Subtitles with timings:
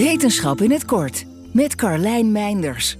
[0.00, 2.96] Wetenschap in het kort met Carlijn Meinders.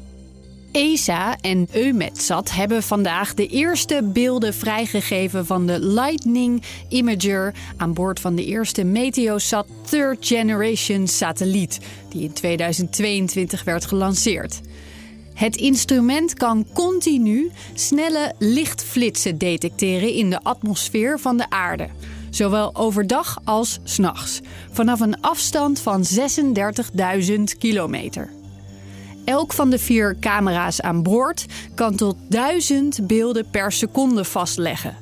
[0.72, 8.20] ESA en EUMETSAT hebben vandaag de eerste beelden vrijgegeven van de Lightning Imager aan boord
[8.20, 14.60] van de eerste Meteosat Third Generation satelliet, die in 2022 werd gelanceerd.
[15.34, 21.88] Het instrument kan continu snelle lichtflitsen detecteren in de atmosfeer van de aarde
[22.30, 24.40] zowel overdag als s'nachts,
[24.70, 26.04] vanaf een afstand van
[27.28, 28.30] 36.000 kilometer.
[29.24, 34.96] Elk van de vier camera's aan boord kan tot 1000 beelden per seconde vastleggen.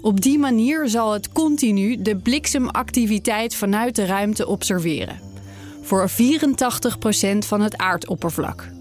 [0.00, 5.20] Op die manier zal het continu de bliksemactiviteit vanuit de ruimte observeren.
[5.82, 6.14] Voor 84%
[7.38, 8.79] van het aardoppervlak.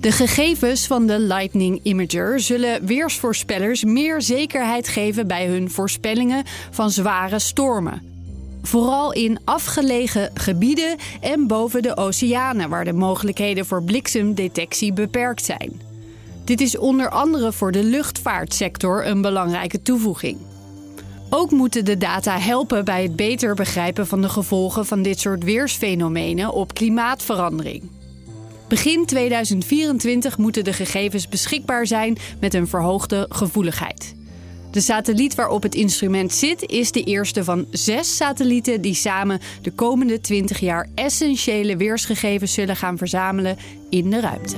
[0.00, 6.90] De gegevens van de Lightning Imager zullen weersvoorspellers meer zekerheid geven bij hun voorspellingen van
[6.90, 8.02] zware stormen.
[8.62, 15.80] Vooral in afgelegen gebieden en boven de oceanen, waar de mogelijkheden voor bliksemdetectie beperkt zijn.
[16.44, 20.38] Dit is onder andere voor de luchtvaartsector een belangrijke toevoeging.
[21.30, 25.44] Ook moeten de data helpen bij het beter begrijpen van de gevolgen van dit soort
[25.44, 27.97] weersfenomenen op klimaatverandering.
[28.68, 34.16] Begin 2024 moeten de gegevens beschikbaar zijn met een verhoogde gevoeligheid.
[34.70, 39.70] De satelliet waarop het instrument zit is de eerste van zes satellieten die samen de
[39.70, 43.56] komende 20 jaar essentiële weersgegevens zullen gaan verzamelen
[43.90, 44.56] in de ruimte.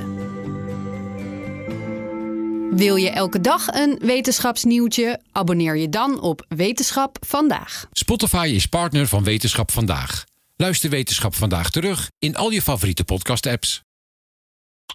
[2.71, 5.21] Wil je elke dag een wetenschapsnieuwtje?
[5.33, 7.87] Abonneer je dan op Wetenschap vandaag.
[7.93, 10.25] Spotify is partner van Wetenschap vandaag.
[10.57, 13.83] Luister Wetenschap vandaag terug in al je favoriete podcast-apps.